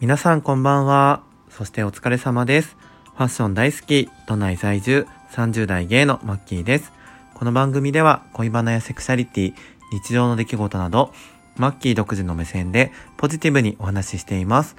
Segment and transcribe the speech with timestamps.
[0.00, 1.22] 皆さんこんばんは。
[1.50, 2.76] そしてお疲れ様です。
[3.16, 6.92] ファッション大好き、都内在住、30代ゲイのマッキーです。
[7.34, 9.54] この番組では恋バナやセクシャリティ、
[9.90, 11.12] 日常の出来事など、
[11.56, 14.76] マッキー独自の目線でポジティブにお話ししています。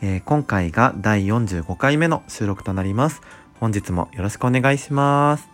[0.00, 3.20] えー今回が第45回目の収録となります。
[3.60, 5.46] 本日もよろしくお願いします。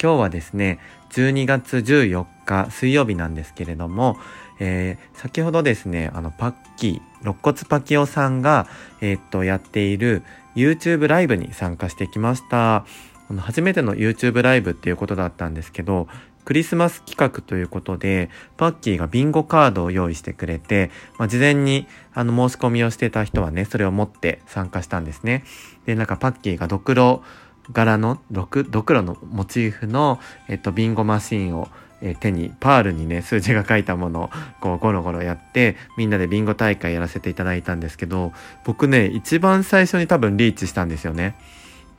[0.00, 0.78] 今日はですね、
[1.10, 2.35] 12月14
[2.70, 4.16] 水曜日なんですけれども、
[4.58, 8.68] えー先ほどですね、あの、パッキー、肋骨パキオさんが、
[9.00, 10.22] えーっと、やっている
[10.54, 12.86] YouTube ライブに参加してきました。
[13.28, 16.06] あの初めての YouTube ライブっていうことだったんですけど、
[16.44, 25.44] クリスマス企画ということで、パッキーがビンゴカードを用意してくれて、まあ、事前にあの申し込みをしてた人はね、それを持って参加したんですね。
[25.86, 27.24] で、なんかパッキーがドクロ
[27.72, 31.68] 柄の、ドクドクロのモチーフの、えっと、ビンゴマシーンを、
[32.02, 38.32] え手に、パールにね、数字が書いたものを、こう、ゴロゴロやって、みんなでビンゴ大会やらせていただいたんですけど、
[38.64, 41.36] 僕ね、一番最初に多分リーチしたんですよね。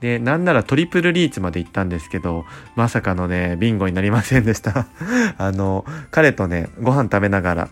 [0.01, 4.85] で、なんならトリプルリーチまで行ったんですけど、まさかのね、ビンゴになりませんでした。
[5.37, 7.69] あの、彼とね、ご飯食べながら、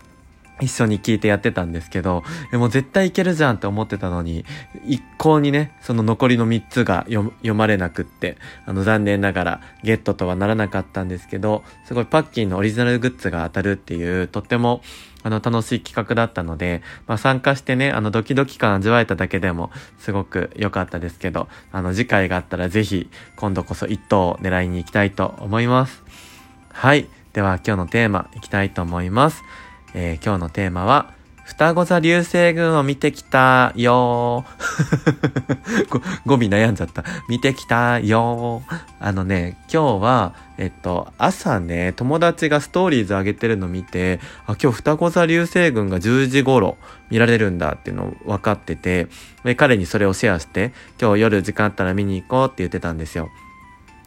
[0.60, 4.44] 一緒に聞いてやってたんですけど、もう絶対いけるじゃんって思ってたのに、
[4.86, 14.80] 一向にね、その残りの3つが読読まれなくって、あの残念ながらゲットとはならなかったんですけど、すごいパッキーのオリジナルグッズが当たるっていう、とっても
[15.22, 26.02] あの楽しい企画だったので、まあ参加してね、あのドキドキ感味わえただけでもすごく良かったですけど、あの次回があったらぜひ今度こそ一等を狙いに行きたいと思います。
[26.72, 27.08] はい。
[27.32, 29.42] では今日のテーマいきたいと思います。
[29.98, 31.14] えー今日のテーマは、
[31.46, 35.86] 双子座流星群を見てきたよー
[36.26, 37.02] ご語尾悩んじゃった。
[37.30, 46.76] 見てきたよーあのね、今日は、えっと、朝ね、友達がストーリーズ上げてるの見て、あ、今日双子座流星群が10時頃
[47.08, 49.06] 見られるんだっていうのを分かってて、
[49.44, 53.30] で彼にそれをシェアして、今日夜時間あったら見に行こうって言ってたんですよ。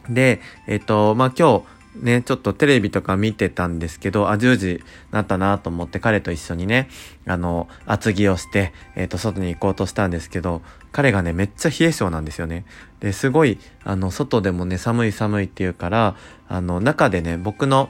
[0.07, 1.63] で、えっと、まあ、今日、
[1.95, 6.87] ね、ちょっとテレビとか見てたんですけど、あ、10時なったなと思って彼と一緒にね、
[7.25, 10.61] あの、厚着をして、えっ、と、外に行こうとしたんですけど、
[10.91, 12.65] 彼がね、めっちゃ冷え性なんですよね。
[12.99, 16.15] で、すごい、あの、外でもね、寒い寒いって言うから、
[16.47, 17.89] あの、中でね、僕の、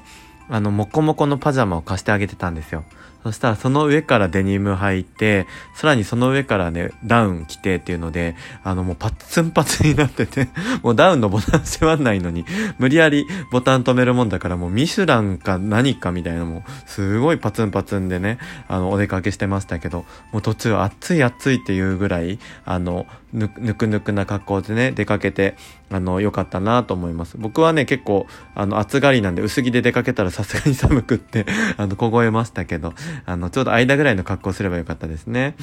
[0.50, 2.86] あの、もこもこのパジャマを貸してあげてたんですよ。
[3.24, 10.48] そしたらその上からデニム履いて、さらにその上からね、ダウン着てっていうので、あのもうパッツンパツになってて、
[10.84, 12.46] もうダウンのボタン閉まんないのに、
[12.78, 18.38] 無理やりボタン止めるもんだからもうミシュランか何かみたいなもう、すごいパツンパツンでね、
[18.68, 25.56] あの、お出かけしてましたけど、もう途中暑い暑いっていうぐらい、あの、ぬくぬくな格好でね、出かけて、
[25.92, 27.38] あの、良かったなと思います。
[27.38, 28.26] 僕はね、結構、
[28.56, 31.46] あの、暑がりなんで薄着で出かけたらさすがに寒くって、
[31.78, 32.94] あの、凍えましたけど、
[33.26, 35.56] あの、ちょうど間ぐらいの格好すればよかったですね。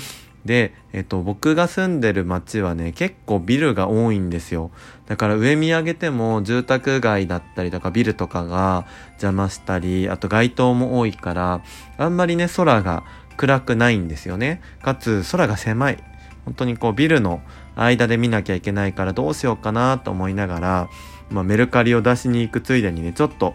[0.45, 4.71] で、えっと、僕が住んでる街はね、結構ビルが多いんですよ。
[5.07, 11.63] だから上見上げても住宅街だったりとかビルとかが邪魔したり、あと街灯も多いから、
[11.99, 13.05] あんまりね、空が
[13.37, 14.63] 暗くないんですよね。
[14.83, 15.99] かつ、空が狭い。
[16.45, 17.43] 本当にこうビルの
[17.75, 20.89] 間で見なきゃいけないからどうしようかなと思いながら、
[21.29, 23.55] まあ、メルカリを出しに行くついでにね、ちょっと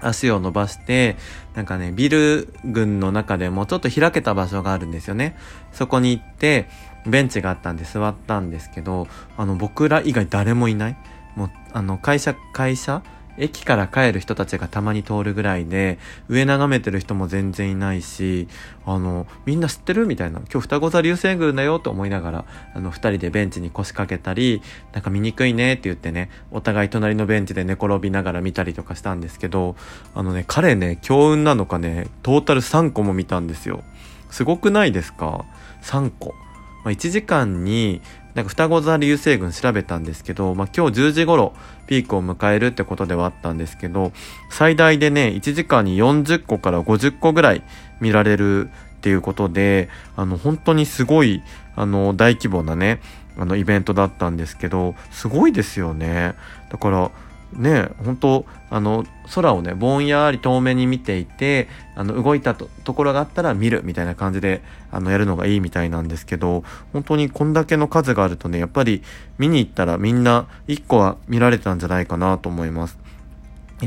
[0.00, 1.16] 足を伸ばして、
[1.54, 5.36] なんかね、ビル群の中でもちょっと開けた場所があるんですよね。
[5.72, 6.68] そこに行って、
[7.06, 10.96] ベンチがあったんで座ったんですけど、あの、僕ら以外誰もいない。
[11.36, 13.02] もう、あの、会社、会社
[13.40, 18.48] 駅から帰る人たちがたまに通るぐらいで、上眺めてる人も全然いないし、
[18.84, 20.40] あの、みんな知ってるみたいな。
[20.40, 24.62] 今日双子座流星群だよと思いながら、あの、二人でベンチに腰掛けたり、
[24.92, 29.74] なんか見にくいねって言ってね、お互い隣のベンチで寝転びながら見たりとかしたんですけど、
[30.14, 33.82] あのね、彼ね、強運なのかね、トータル3個も見たんですよ。
[34.30, 35.44] すごくないですか
[35.82, 36.34] ?3 個。
[36.84, 38.00] まあ、1時間に、
[38.34, 41.52] なんか双子座流星群調べたんですけど、まあ、今日10時頃
[41.86, 44.12] ピークを迎えるってことではあったんですけど、
[44.50, 47.62] 最大でね、1時間に40個から50個ぐらい
[48.00, 51.42] 見られるっていうことで、あの、本当にすごい、
[51.74, 53.00] あの、大規模なね、
[53.36, 56.34] あの、イベントだったんですけど、すごいですよね。
[56.70, 57.10] だから、
[57.52, 59.04] ね本当あの
[59.34, 69.02] 空をねぼんやり遠目に見ていてあの動いたところがあったら見るみたいな感じであのやるのがいいみたいなんですけど本当にこんだけの数があるとねやっぱり
[69.38, 72.98] 見に行ったらみんな1個は見られたんじゃないかなと思います。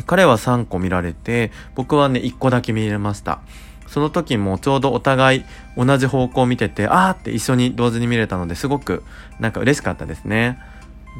[0.07, 3.42] 彼は3個見られて僕はね1個だけ見れました。
[3.88, 5.45] その時もちょうどお互い
[5.77, 9.04] 同じ方向を見ててあーって一緒に同時に見れたのですごく
[9.39, 10.57] なんか嬉しかったですね。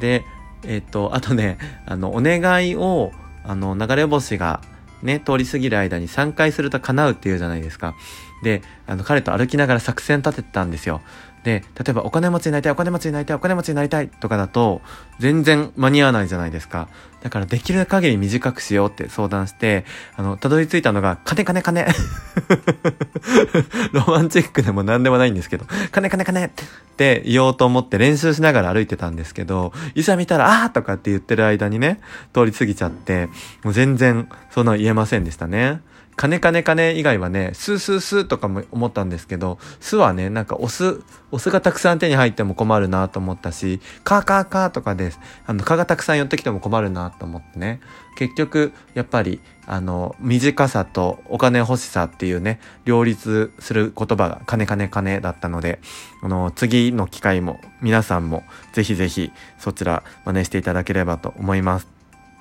[0.00, 0.24] で
[0.66, 3.12] えっ、とあとねあのお願いを
[3.44, 4.60] あの流れ星が
[5.04, 7.94] ね、通り過ぎる間に3回すると叶うっていうじゃないですか。
[8.42, 11.02] で、あの、彼と歩きながら作戦立ててたんですよ。
[11.44, 14.80] で、例えばお金持ちになりたい、お金持ちになりたい、お金持ちになりたいとかだと、
[15.20, 16.88] 全然間に合わないじゃないですか。
[17.22, 19.84] だからできる限り短くしようって相談して、
[20.16, 21.84] あの、たどり着いたのが、金金金
[23.92, 26.50] ロマンチックでも何でもないんですけど、金金金っ
[26.96, 32.00] て言おうと思って練習しながら歩いてたんですけど、いざ見たら、あーとかって言ってる間にね、
[32.32, 33.28] 通り過ぎちゃって、
[33.62, 35.82] もう全然そんな言えませんでしたね。
[36.16, 41.02] 金金金以外はね、スースースーとかも思ったんですけど、スはね、なんかお酢、
[41.32, 45.20] お酢がたくさん手に入っても困るなと思ったし、カーカーカーとかです。
[45.46, 47.80] あの、蚊がたくさん寄ってきても困るなと思ってね。
[48.16, 55.80] 結局、やっぱり、あの、短さとお金欲しさっていうね、両立する言葉が金金金だったので、
[56.22, 61.93] あの、次の機会も皆さんもぜひぜひそちら真似していただければと思います。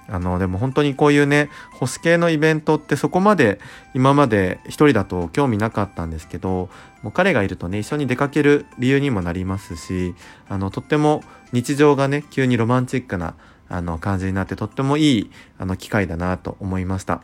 [0.07, 3.59] あのでも本当にこういうね星系のイベントってそこまで
[3.93, 6.69] 今まで一人だと興味なかったんですけど
[7.01, 10.13] もう彼がいるとね一緒に出かける理由にもなりますし
[10.49, 13.35] あのとっても日常がね急にロマンチックな
[13.69, 17.21] あの感じになってとってもいいあの機会だなと思いました。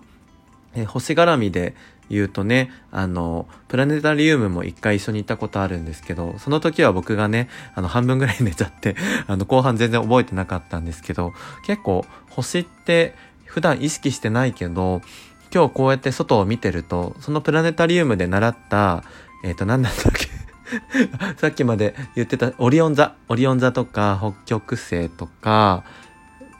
[0.75, 1.75] え星絡みで
[2.09, 8.95] 言うとね、あの、プラネタリウムも一回一緒に行ったことあるんですけど、その時は僕がね、あの、半分ぐらい寝ちゃって、
[9.27, 11.33] あの、後半全然覚えてなかったんですけど、
[11.65, 13.15] 結構、星って
[13.45, 15.01] 普段意識してないけど、
[15.53, 19.03] 今日こうやって外を見てると、そのプラネタリウムで習った、
[19.43, 20.27] えっ、ー、と、何だったっけ
[21.37, 25.83] さっきまで言ってたオリオン座、オリオン座とか北極星とか、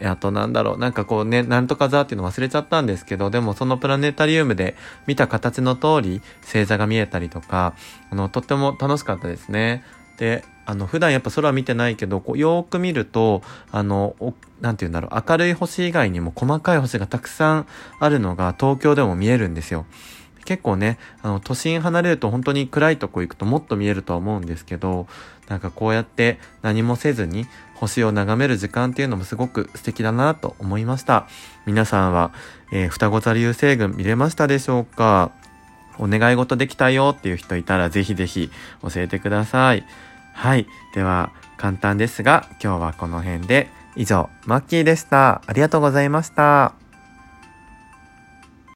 [0.02, 4.76] あとなんだろう、なんかこうね、なんとか座っていうの忘れちゃったんですけど、でもそのプラネタリウムで
[5.08, 7.74] 見た形の通り星座が見えたりとか、
[8.10, 9.84] あの、とっても楽しかったですね。
[10.18, 13.42] で、あの、普段やっぱ空見てないけど、こう、よーく見ると、
[13.72, 14.16] あの、
[14.62, 17.68] なんて言うんだろう、明るい星以外にも細かい星がたくさん
[18.00, 19.86] あるのが東京でも見えるんですよ。
[20.50, 25.06] 結構ね、あの、都心離れると本当に暗いとこ行くともっと見えるとは思うんですけど、
[25.48, 31.28] なんかこうやって何もせずに星を眺める時間っていうのもすごく素敵だなと思いました。
[31.68, 32.32] 皆さんは、
[32.72, 35.32] えー、双子座流星群見れましたでしょうか？
[36.00, 38.50] お願い事できたよっていう人いたらぜひぜひ
[38.82, 39.86] 教えてください。
[40.34, 40.66] はい。
[40.96, 45.44] では、簡単ですが、今日はこの辺で以上、マッキーでした。
[45.46, 46.79] ありがとうございました。